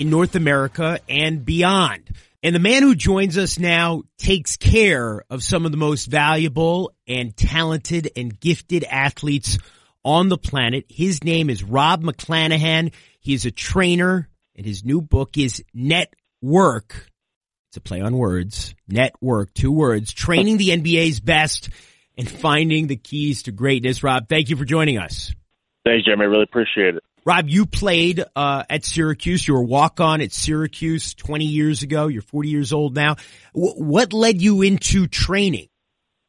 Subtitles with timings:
[0.00, 2.10] in North America and beyond.
[2.42, 6.92] And the man who joins us now takes care of some of the most valuable
[7.06, 9.58] and talented and gifted athletes
[10.02, 10.86] on the planet.
[10.88, 12.94] His name is Rob McClanaghan.
[13.20, 17.06] He is a trainer and his new book is Network.
[17.68, 18.74] It's a play on words.
[18.88, 21.68] Network, two words, training the NBA's best
[22.16, 24.02] and finding the keys to greatness.
[24.02, 25.34] Rob, thank you for joining us.
[25.84, 26.24] Thanks, Jeremy.
[26.24, 27.04] I really appreciate it.
[27.24, 29.46] Rob, you played uh, at Syracuse.
[29.46, 32.06] You were walk on at Syracuse 20 years ago.
[32.06, 33.16] You're 40 years old now.
[33.54, 35.68] W- what led you into training?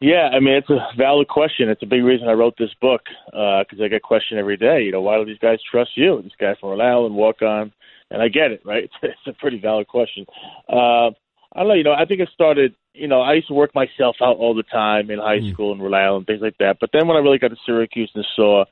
[0.02, 1.70] Yeah, I mean, it's a valid question.
[1.70, 4.82] It's a big reason I wrote this book because uh, I get questioned every day.
[4.82, 6.22] You know, why do these guys trust you?
[6.24, 7.72] This guy from Rhode Island, walk on,
[8.10, 8.86] and I get it, right?
[8.86, 10.26] It's, it's a pretty valid question.
[10.68, 11.12] Uh,
[11.54, 11.74] I don't know.
[11.76, 12.74] You know, I think it started.
[12.94, 15.54] You know, I used to work myself out all the time in high mm.
[15.54, 16.78] school in Rhode Island, things like that.
[16.82, 18.66] But then when I really got to Syracuse and saw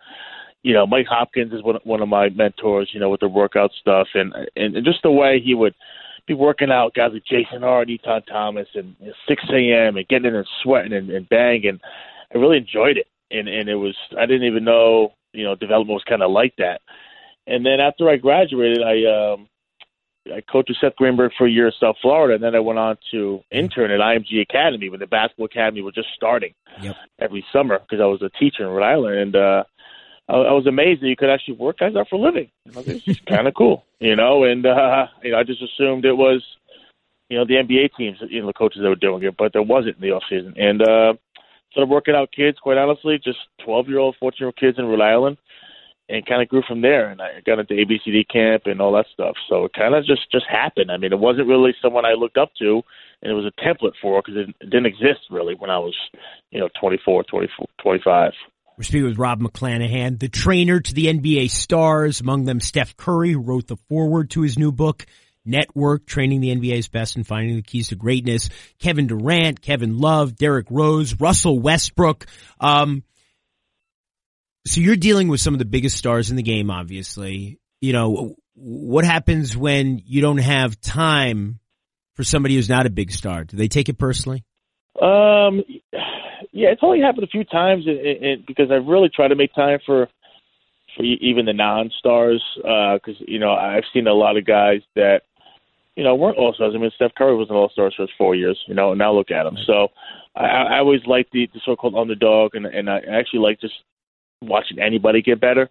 [0.64, 2.90] you know, Mike Hopkins is one one of my mentors.
[2.94, 5.76] You know, with the workout stuff and and just the way he would
[6.28, 9.98] be working out guys like Jason Hart, Etan Thomas, and you know, 6 a.m.
[9.98, 11.80] and getting in and sweating and, and banging.
[12.34, 15.96] I really enjoyed it, and and it was I didn't even know you know development
[15.96, 16.82] was kind of like that.
[17.48, 19.48] And then after I graduated, I um,
[20.32, 22.80] I coached with Seth Greenberg for a year in South Florida, and then I went
[22.80, 26.96] on to intern at IMG Academy when the basketball academy was just starting yep.
[27.20, 29.64] every summer because I was a teacher in Rhode Island, and uh,
[30.30, 32.50] I, was amazed that you could actually work guys out for a living.
[32.66, 34.44] It's just kind of cool, you know.
[34.44, 36.44] And uh, you know, I just assumed it was,
[37.30, 39.64] you know, the NBA teams, you know, the coaches that were doing it, but there
[39.64, 40.54] wasn't in the off season.
[40.56, 41.14] And uh,
[41.72, 44.86] started working out kids, quite honestly, just twelve year old, fourteen year old kids in
[44.86, 45.38] Rhode Island,
[46.10, 47.10] and kind of grew from there.
[47.10, 49.36] And I got into ABCD camp and all that stuff.
[49.50, 50.92] So it kind of just just happened.
[50.92, 52.84] I mean, it wasn't really someone I looked up to,
[53.24, 55.96] and it was a template for because it, it didn't exist really when I was,
[56.52, 58.34] you know, twenty four, twenty four, twenty five.
[58.80, 63.34] We're speaking with Rob McClanaghan, the trainer to the NBA stars, among them Steph Curry,
[63.34, 65.06] who wrote the foreword to his new book,
[65.44, 68.50] Network, Training the NBA's Best and Finding the Keys to Greatness.
[68.80, 72.26] Kevin Durant, Kevin Love, Derrick Rose, Russell Westbrook.
[72.62, 73.04] Um,
[74.66, 77.60] so you're dealing with some of the biggest stars in the game, obviously.
[77.82, 81.60] You know, what happens when you don't have time
[82.14, 83.44] for somebody who's not a big star?
[83.44, 84.46] Do they take it personally?
[85.02, 85.64] Um,
[86.52, 89.54] yeah, it's only happened a few times, and, and because I've really tried to make
[89.54, 90.08] time for
[90.96, 95.22] for even the non-stars, because uh, you know I've seen a lot of guys that
[95.96, 96.74] you know weren't all stars.
[96.76, 99.14] I mean, Steph Curry was an all star for four years, you know, and now
[99.14, 99.58] look at him.
[99.66, 99.90] So
[100.36, 103.76] I, I always like the, the so-called underdog, and and I actually like just
[104.42, 105.70] watching anybody get better.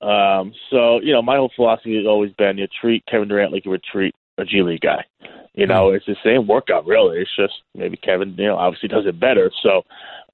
[0.00, 3.64] Um, so you know, my whole philosophy has always been you treat Kevin Durant like
[3.64, 5.04] you would treat a G League guy.
[5.56, 7.18] You know, it's the same workout really.
[7.18, 9.50] It's just maybe Kevin, you know, obviously does it better.
[9.62, 9.78] So,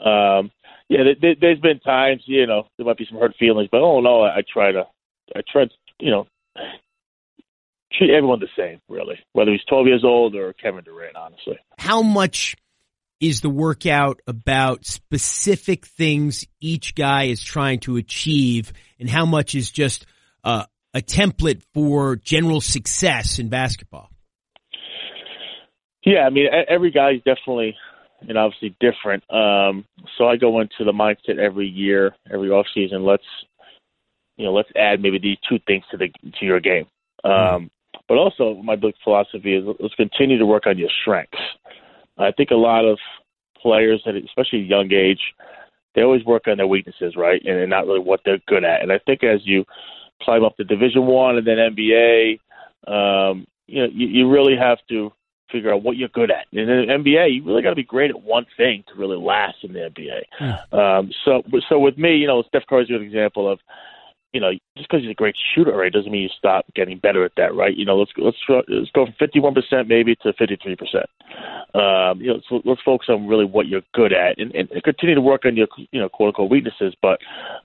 [0.05, 0.51] um,
[0.89, 4.01] yeah, there, there's been times, you know, there might be some hurt feelings, but oh
[4.01, 4.85] no, I, I try to,
[5.35, 6.27] I try to, you know,
[7.93, 11.59] treat everyone the same, really, whether he's 12 years old or Kevin Durant, honestly.
[11.79, 12.57] How much
[13.21, 19.55] is the workout about specific things each guy is trying to achieve, and how much
[19.55, 20.05] is just
[20.43, 24.12] uh, a template for general success in basketball?
[26.05, 27.77] Yeah, I mean, every guy is definitely,
[28.29, 29.23] and obviously different.
[29.31, 29.85] Um,
[30.19, 33.05] so I go into the mindset every year, every off season.
[33.05, 33.25] Let's,
[34.37, 36.87] you know, let's add maybe these two things to the to your game.
[37.25, 37.71] Um,
[38.09, 41.39] but also, my big philosophy is let's continue to work on your strengths.
[42.19, 42.99] I think a lot of
[43.61, 45.21] players, that especially young age,
[45.95, 48.83] they always work on their weaknesses, right, and, and not really what they're good at.
[48.83, 49.65] And I think as you
[50.23, 52.39] climb up to Division One and then NBA,
[52.87, 55.13] um, you know, you, you really have to
[55.53, 56.47] figure out what you're good at.
[56.51, 59.17] And In the NBA, you really got to be great at one thing to really
[59.17, 60.23] last in the NBA.
[60.39, 60.77] Hmm.
[60.77, 63.61] Um, so, so with me, you know, Steph Curry's a good example of,
[64.33, 67.25] you know, just because he's a great shooter, right, doesn't mean you stop getting better
[67.25, 67.77] at that, right?
[67.77, 71.07] You know, let's let's let's go from 51 percent maybe to 53 percent.
[71.75, 75.15] Um, you know, so let's focus on really what you're good at and, and continue
[75.15, 76.95] to work on your, you know, quote unquote weaknesses.
[77.03, 77.21] But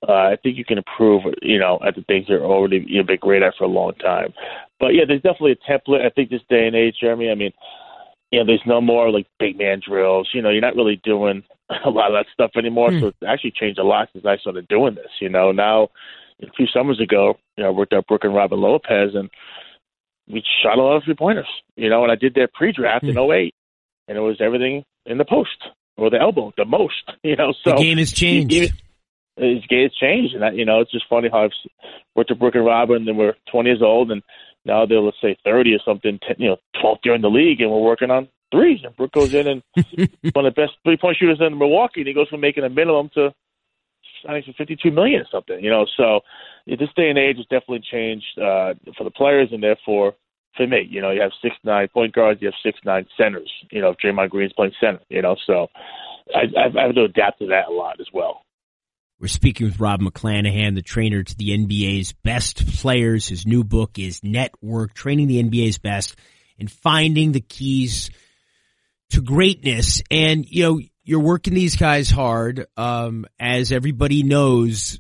[0.07, 3.19] uh, I think you can improve, you know, at the things you're already you've been
[3.21, 4.33] great at for a long time.
[4.79, 6.05] But yeah, there's definitely a template.
[6.05, 7.31] I think this day and age, Jeremy.
[7.31, 7.53] I mean,
[8.31, 10.29] you know, there's no more like big man drills.
[10.33, 11.43] You know, you're not really doing
[11.85, 12.91] a lot of that stuff anymore.
[12.91, 12.99] Hmm.
[12.99, 15.11] So it's actually changed a lot since I started doing this.
[15.21, 15.89] You know, now
[16.42, 19.30] a few summers ago, you know, I worked out Brook and Robin Lopez, and
[20.28, 23.10] we shot a lot of three pointers, you know, and I did their pre-draft mm.
[23.10, 23.31] in hmm.
[23.31, 23.56] 08,
[24.07, 25.57] and it was everything in the post
[25.98, 27.54] or the elbow, the most, you know.
[27.63, 28.74] So the game has changed.
[29.38, 31.51] His game has changed, and that, you know, it's just funny how I've
[32.16, 34.24] worked with Brook and Robin, and we're 20 years old, and
[34.66, 37.62] now they're let's say 30 or something, 10, you know, 12th year in the league,
[37.62, 38.80] and we're working on threes.
[38.84, 39.62] And Brook goes in and
[40.34, 42.69] one of the best three point shooters in Milwaukee, and he goes from making a
[42.69, 43.34] minimum to
[44.27, 45.63] I think it's 52 million or something.
[45.63, 46.21] You know, so
[46.65, 50.13] this day and age has definitely changed uh, for the players, and therefore
[50.57, 53.51] for me, you know, you have six nine point guards, you have six nine centers.
[53.71, 55.67] You know, if Draymond Green's playing center, you know, so
[56.35, 58.41] I, I've, I have to adapt to that a lot as well.
[59.19, 63.27] We're speaking with Rob McClanaghan, the trainer to the NBA's best players.
[63.27, 66.15] His new book is Network, Training the NBA's Best
[66.59, 68.11] and Finding the Keys
[69.11, 70.03] to Greatness.
[70.11, 72.68] And, you know, you're working these guys hard.
[72.75, 75.00] Um, as everybody knows,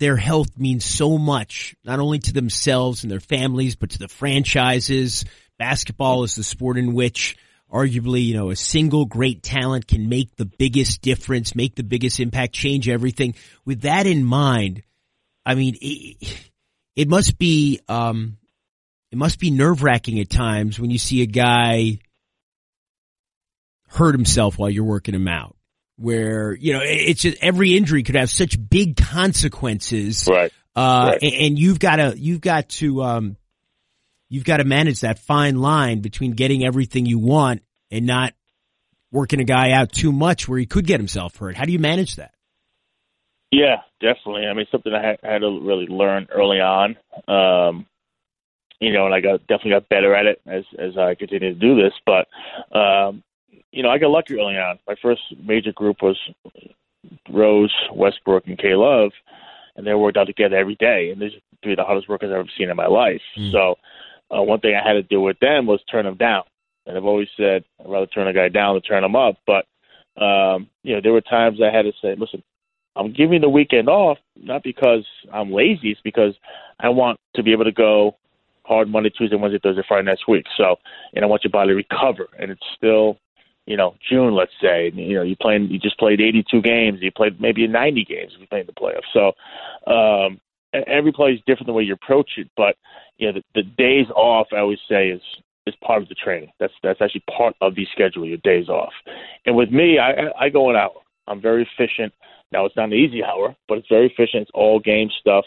[0.00, 4.08] their health means so much, not only to themselves and their families, but to the
[4.08, 5.24] franchises.
[5.56, 7.36] Basketball is the sport in which
[7.72, 12.18] arguably, you know, a single great talent can make the biggest difference, make the biggest
[12.18, 13.36] impact, change everything.
[13.64, 14.82] With that in mind,
[15.46, 16.50] I mean, it,
[16.96, 18.38] it must be, um,
[19.12, 22.00] it must be nerve wracking at times when you see a guy
[23.94, 25.56] hurt himself while you're working him out.
[25.96, 30.28] Where, you know, it's just every injury could have such big consequences.
[30.28, 30.52] Right.
[30.74, 31.22] Uh, right.
[31.22, 33.36] And, and, you've got to, you've got to, um,
[34.28, 37.62] you've got to manage that fine line between getting everything you want
[37.92, 38.34] and not
[39.12, 41.56] working a guy out too much where he could get himself hurt.
[41.56, 42.34] How do you manage that?
[43.52, 44.46] Yeah, definitely.
[44.46, 46.96] I mean, something I had, had to really learn early on.
[47.28, 47.86] Um,
[48.80, 51.60] you know, and I got definitely got better at it as as I continue to
[51.60, 51.92] do this.
[52.04, 52.26] But
[52.76, 53.22] um,
[53.74, 54.78] you know, I got lucky early on.
[54.86, 56.16] My first major group was
[57.28, 59.10] Rose, Westbrook, and K Love,
[59.74, 61.10] and they worked out together every day.
[61.10, 63.20] And these are three of the hardest workers I've ever seen in my life.
[63.36, 63.50] Mm.
[63.50, 63.74] So
[64.30, 66.44] uh, one thing I had to do with them was turn them down.
[66.86, 69.36] And I've always said I'd rather turn a guy down than turn him up.
[69.44, 69.66] But
[70.22, 72.44] um, you know, there were times I had to say, listen,
[72.94, 76.34] I'm giving the weekend off not because I'm lazy, it's because
[76.78, 78.16] I want to be able to go
[78.64, 80.46] hard Monday, Tuesday, Wednesday, Thursday, Friday next week.
[80.56, 80.76] So,
[81.12, 82.28] and I want your body to recover.
[82.38, 83.18] And it's still,
[83.66, 84.90] you know, June, let's say.
[84.94, 86.98] You know, you playing, you just played 82 games.
[87.00, 89.02] You played maybe 90 games if you played the playoffs.
[89.12, 89.32] So,
[89.90, 90.40] um,
[90.86, 92.50] every play is different the way you approach it.
[92.56, 92.76] But
[93.16, 95.22] you know, the, the days off, I always say, is
[95.66, 96.50] is part of the training.
[96.58, 98.26] That's that's actually part of the schedule.
[98.26, 98.92] Your days off.
[99.46, 101.00] And with me, I I go an hour.
[101.26, 102.12] I'm very efficient.
[102.52, 104.42] Now it's not an easy hour, but it's very efficient.
[104.42, 105.44] It's all game stuff.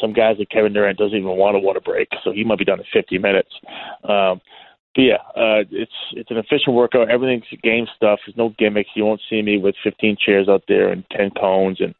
[0.00, 2.58] Some guys like Kevin Durant doesn't even want to want water break, so he might
[2.58, 3.50] be done in 50 minutes.
[4.04, 4.40] Um,
[4.96, 7.10] yeah, uh, it's it's an efficient workout.
[7.10, 8.20] Everything's game stuff.
[8.26, 8.90] There's no gimmicks.
[8.94, 11.94] You won't see me with 15 chairs out there and 10 cones and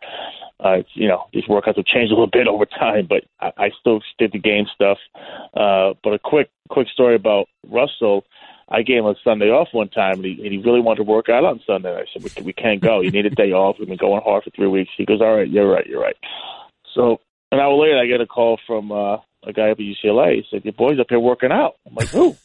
[0.62, 3.70] uh, you know, these workouts have changed a little bit over time, but I, I
[3.80, 4.98] still did the game stuff.
[5.54, 8.24] Uh, but a quick, quick story about Russell.
[8.68, 11.10] I gave him a Sunday off one time, and he, and he really wanted to
[11.10, 11.92] work out on Sunday.
[11.92, 13.00] I said, we, we can't go.
[13.00, 13.76] You need a day off.
[13.78, 14.90] We've been going hard for three weeks.
[14.96, 16.16] He goes, all right, you're right, you're right.
[16.94, 17.20] So
[17.50, 20.36] an hour later, I get a call from uh, a guy up at UCLA.
[20.36, 21.74] He said, your boy's up here working out.
[21.86, 22.36] I'm like, who?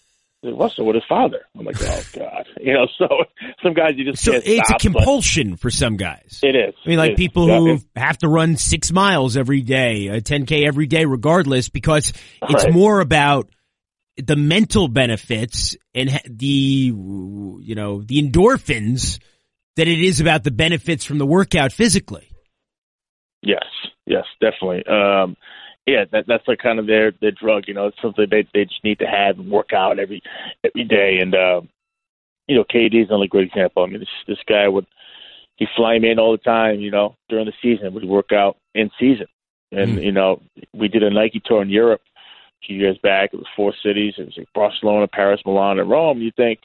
[0.54, 1.46] Russell with his father.
[1.58, 2.88] I'm like, oh god, you know.
[2.98, 3.08] So
[3.64, 6.40] some guys you just so it's stop, a compulsion for some guys.
[6.44, 6.74] It is.
[6.86, 10.88] I mean, like people who have to run six miles every day, a 10k every
[10.88, 12.14] day, regardless, because
[12.44, 12.74] it's right.
[12.74, 13.50] more about
[14.18, 19.20] the mental benefits and the you know the endorphins
[19.76, 22.30] that it is about the benefits from the workout physically.
[23.42, 23.66] Yes,
[24.06, 24.86] yes, definitely.
[24.88, 25.36] Um,
[25.86, 27.64] yeah, that that's like kind of their their drug.
[27.68, 30.22] You know, it's something they they just need to have and work out every
[30.64, 31.20] every day.
[31.22, 31.62] And uh,
[32.48, 33.84] you know, KD is another great example.
[33.84, 34.88] I mean, this this guy would
[35.58, 36.80] he fly me in all the time.
[36.80, 39.28] You know, during the season, would work out in season.
[39.72, 40.04] And mm.
[40.04, 40.42] you know,
[40.74, 42.02] we did a Nike tour in Europe
[42.64, 43.32] a few years back.
[43.34, 44.16] It was four cities.
[44.18, 46.20] It was like Barcelona, Paris, Milan, and Rome.
[46.20, 46.62] You think,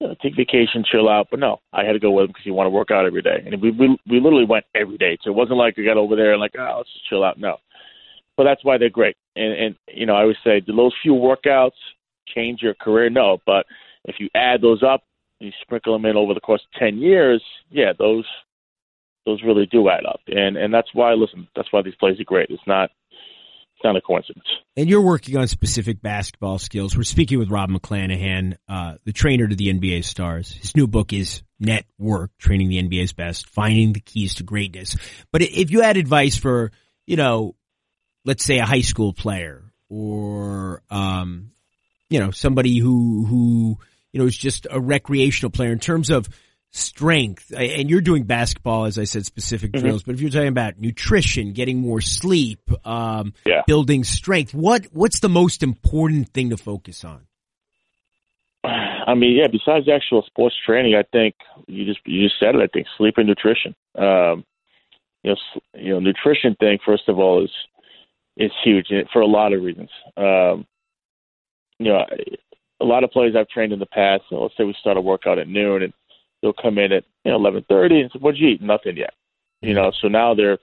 [0.00, 1.28] you know, take vacation, chill out.
[1.30, 3.22] But no, I had to go with him because he wanted to work out every
[3.22, 5.16] day, and we we we literally went every day.
[5.22, 7.38] So it wasn't like we got over there and like, oh, let's just chill out.
[7.38, 7.58] No,
[8.36, 9.16] but that's why they're great.
[9.36, 11.70] And, and you know, I always say, do those few workouts
[12.34, 13.10] change your career?
[13.10, 13.66] No, but
[14.04, 15.02] if you add those up,
[15.40, 18.26] you sprinkle them in over the course of ten years, yeah, those
[19.26, 20.20] those really do add up.
[20.28, 22.50] And and that's why, listen, that's why these plays are great.
[22.50, 24.46] It's not it's not a coincidence.
[24.76, 26.96] And you're working on specific basketball skills.
[26.96, 30.52] We're speaking with Rob McClanaghan, uh, the trainer to the NBA stars.
[30.52, 34.96] His new book is Network, Training the NBA's Best, Finding the Keys to Greatness.
[35.32, 36.70] But if you had advice for,
[37.06, 37.56] you know,
[38.24, 41.50] let's say a high school player or, um,
[42.10, 43.78] you know, somebody who, who,
[44.12, 46.28] you know, is just a recreational player in terms of
[46.70, 49.84] strength, and you're doing basketball, as I said, specific mm-hmm.
[49.84, 53.62] drills, but if you're talking about nutrition, getting more sleep, um, yeah.
[53.66, 57.26] building strength, what, what's the most important thing to focus on?
[58.64, 61.34] I mean, yeah, besides actual sports training, I think
[61.68, 63.76] you just, you just said it, I think sleep and nutrition.
[63.96, 64.44] Um,
[65.22, 65.36] you know,
[65.74, 67.50] you know, nutrition thing, first of all, is,
[68.36, 69.90] is huge for a lot of reasons.
[70.16, 70.66] Um,
[71.78, 72.04] you know,
[72.80, 74.96] a lot of players I've trained in the past, you know, let's say we start
[74.96, 75.92] a workout at noon and
[76.44, 79.14] they'll come in at you know eleven thirty and say, "What'd you eat?" Nothing yet.
[79.62, 80.58] You know, so now they're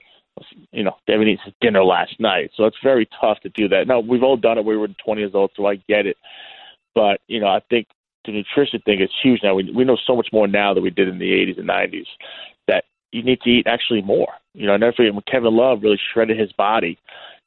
[0.70, 3.86] you know they haven't eaten dinner last night, so it's very tough to do that.
[3.86, 4.64] Now we've all done it.
[4.64, 6.16] We were twenty years old, so I get it.
[6.94, 7.88] But you know, I think
[8.24, 9.54] the nutrition thing is huge now.
[9.54, 12.06] We we know so much more now than we did in the eighties and nineties
[12.68, 14.32] that you need to eat actually more.
[14.54, 16.98] You know, I never forget when Kevin Love really shredded his body.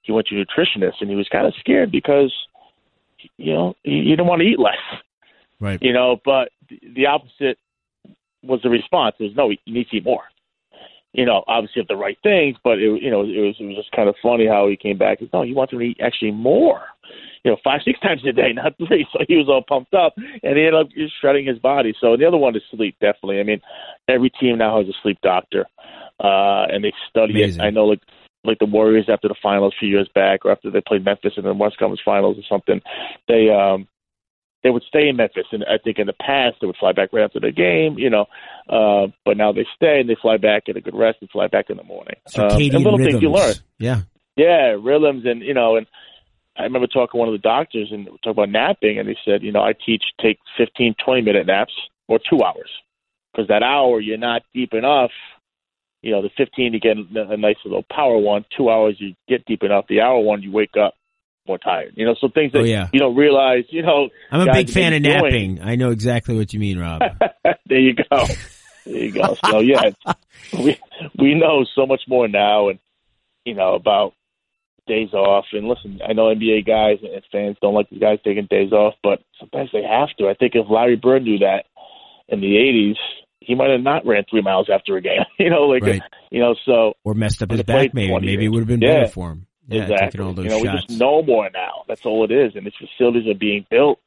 [0.05, 2.33] He went to a nutritionist and he was kind of scared because
[3.37, 5.01] you know you, you don't want to eat less.
[5.59, 5.81] Right.
[5.81, 7.57] You know, but the opposite
[8.43, 10.23] was the response is no, you need to eat more.
[11.13, 13.77] You know, obviously have the right things, but it, you know, it was it was
[13.77, 15.19] just kind of funny how he came back.
[15.19, 16.81] He no, you want to eat actually more.
[17.43, 19.07] You know, five six times a day, not three.
[19.13, 21.95] So he was all pumped up, and he ended up just shredding his body.
[22.01, 23.39] So the other one is sleep, definitely.
[23.39, 23.61] I mean,
[24.07, 25.65] every team now has a sleep doctor,
[26.19, 27.61] uh, and they study Amazing.
[27.61, 27.65] it.
[27.65, 28.01] I know, like
[28.47, 31.33] like the Warriors after the finals a few years back, or after they played Memphis
[31.37, 32.81] in the West Conference Finals or something,
[33.27, 33.87] they um
[34.63, 35.45] they would stay in Memphis.
[35.51, 38.09] And I think in the past they would fly back right after the game, you
[38.09, 38.25] know.
[38.67, 41.47] Uh, but now they stay and they fly back, get a good rest, and fly
[41.47, 42.15] back in the morning.
[42.35, 43.13] Um, and little rhythms.
[43.13, 43.55] things you learn.
[43.77, 44.01] Yeah.
[44.35, 45.87] Yeah, rhythms and you know, and
[46.57, 49.43] I remember talking to one of the doctors and talking about napping, and he said,
[49.43, 51.73] you know, I teach take fifteen, twenty minute naps
[52.07, 52.69] or two hours
[53.31, 55.11] because that hour you're not deep enough.
[56.05, 58.45] You know, the 15 you get a nice little power one.
[58.55, 59.85] Two hours you get deep enough.
[59.89, 60.93] The hour one you wake up
[61.47, 61.93] more tired.
[61.95, 62.89] You know, so things that oh, yeah.
[62.93, 63.63] you don't realize.
[63.69, 65.63] You know, I'm a big fan of napping.
[65.63, 67.01] I know exactly what you mean, Rob.
[67.65, 68.25] there you go.
[68.85, 69.35] There you go.
[69.49, 69.81] So yeah,
[70.53, 70.79] we
[71.17, 72.77] we know so much more now, and
[73.43, 74.13] you know about
[74.85, 75.45] days off.
[75.53, 78.93] And listen, I know NBA guys and fans don't like the guys taking days off,
[79.01, 80.29] but sometimes they have to.
[80.29, 81.65] I think if Larry Bird knew that
[82.27, 82.97] in the '80s,
[83.45, 85.21] he might have not ran three miles after a game.
[85.39, 86.01] you know, like right.
[86.31, 87.93] you know, so or messed up his back.
[87.93, 89.01] Maybe maybe it would have been yeah.
[89.01, 89.47] better for him.
[89.67, 90.23] Yeah, exactly.
[90.23, 90.83] All those you know, shots.
[90.87, 91.83] we just know more now.
[91.87, 92.55] That's all it is.
[92.55, 93.99] And these facilities are being built.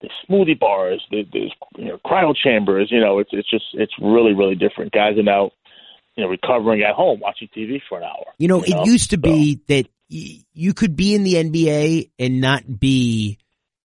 [0.00, 1.02] There's smoothie bars.
[1.10, 2.88] There's, there's you know cryo chambers.
[2.90, 4.92] You know, it's it's just it's really really different.
[4.92, 5.50] Guys are now
[6.16, 8.26] you know recovering at home watching TV for an hour.
[8.38, 8.84] You know, you it know?
[8.84, 9.22] used to so.
[9.22, 13.38] be that y- you could be in the NBA and not be,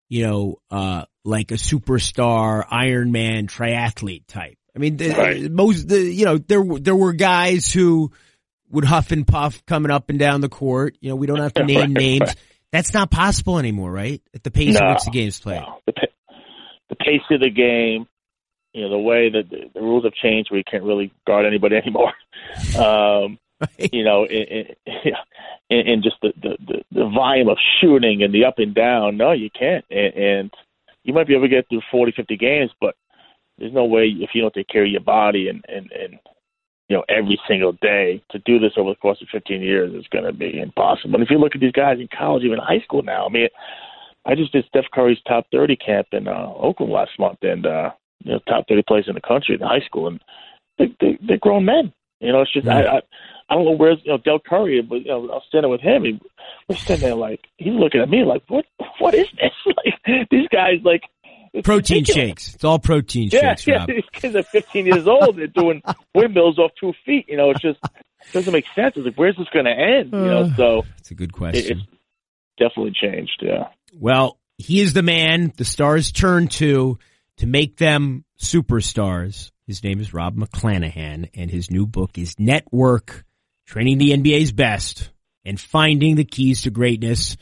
[0.07, 4.57] you know, uh, like a superstar Iron Man triathlete type.
[4.75, 5.51] I mean, the, right.
[5.51, 8.11] most the you know there there were guys who
[8.69, 10.97] would huff and puff coming up and down the court.
[11.01, 12.21] You know, we don't have to name right, names.
[12.21, 12.35] Right.
[12.71, 14.21] That's not possible anymore, right?
[14.33, 15.61] At the pace no, at which the game's played.
[15.61, 15.79] No.
[15.87, 15.93] The,
[16.89, 18.07] the pace of the game,
[18.73, 21.75] you know, the way that the, the rules have changed, we can't really guard anybody
[21.83, 22.13] anymore.
[22.77, 23.39] Um.
[23.77, 24.75] You know, and,
[25.69, 29.17] and just the, the the volume of shooting and the up and down.
[29.17, 29.83] No, you can't.
[29.89, 30.51] And, and
[31.03, 32.95] you might be able to get through 40, 50 games, but
[33.59, 36.19] there's no way if you don't take care of your body and and and
[36.89, 38.21] you know, every single day.
[38.31, 41.13] To do this over the course of 15 years is going to be impossible.
[41.15, 43.47] And if you look at these guys in college, even high school now, I mean,
[44.25, 47.91] I just did Steph Curry's top 30 camp in uh, Oakland last month, and uh,
[48.23, 50.19] you know, top 30 players in the country in high school, and
[50.77, 51.93] they, they, they're grown men.
[52.19, 53.01] You know, it's just I, I
[53.49, 55.79] I don't know where's you know Del Curry, but you know I was standing with
[55.79, 56.03] him.
[56.03, 56.19] He,
[56.67, 58.65] we're standing there like he's looking at me like what
[58.99, 59.51] what is this?
[59.77, 61.03] Like these guys like
[61.63, 62.53] protein shakes.
[62.55, 63.67] It's all protein yeah, shakes.
[63.67, 63.87] Yeah, Rob.
[63.87, 65.37] these kids are 15 years old.
[65.37, 65.81] They're doing
[66.15, 67.25] windmills off two feet.
[67.27, 68.95] You know, it's just it doesn't make sense.
[68.95, 70.11] It's like, where's this going to end?
[70.11, 71.65] You know, so it's a good question.
[71.65, 71.87] It, it's
[72.57, 73.41] definitely changed.
[73.41, 73.69] Yeah.
[73.93, 76.99] Well, he is the man the stars turn to
[77.37, 79.51] to make them superstars.
[79.65, 83.25] His name is Rob McClanaghan, and his new book is Network:
[83.65, 85.11] Training the NBA's Best
[85.45, 87.37] and Finding the Keys to Greatness.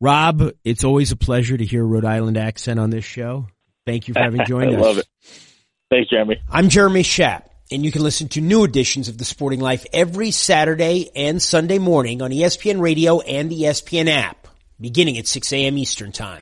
[0.00, 3.46] Rob, it's always a pleasure to hear a Rhode Island accent on this show.
[3.86, 4.82] Thank you for having joined I us.
[4.82, 5.06] love it.
[5.90, 6.40] Thanks, Jeremy.
[6.48, 10.30] I'm Jeremy Schaap, and you can listen to new editions of The Sporting Life every
[10.30, 14.48] Saturday and Sunday morning on ESPN Radio and the ESPN app,
[14.80, 15.76] beginning at 6 a.m.
[15.76, 16.38] Eastern Time.